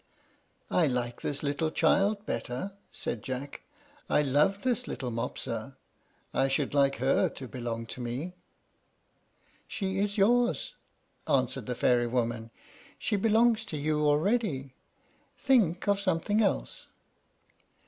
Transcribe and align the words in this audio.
"I 0.71 0.87
like 0.87 1.21
this 1.21 1.43
little 1.43 1.69
child 1.69 2.25
better," 2.25 2.71
said 2.91 3.21
Jack; 3.21 3.61
"I 4.09 4.23
love 4.23 4.63
this 4.63 4.87
little 4.87 5.11
Mopsa. 5.11 5.77
I 6.33 6.47
should 6.47 6.73
like 6.73 6.95
her 6.95 7.29
to 7.29 7.47
belong 7.47 7.85
to 7.85 8.01
me." 8.01 8.33
"She 9.67 9.99
is 9.99 10.17
yours," 10.17 10.73
answered 11.27 11.67
the 11.67 11.75
fairy 11.75 12.07
woman; 12.07 12.49
"she 12.97 13.15
belongs 13.15 13.63
to 13.65 13.77
you 13.77 14.03
already. 14.07 14.73
Think 15.37 15.87
of 15.87 15.99
something 15.99 16.41
else." 16.41 16.87